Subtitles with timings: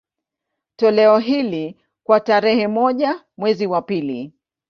[0.75, 4.33] Toleo hili, kwa tarehe moja mwezi wa pili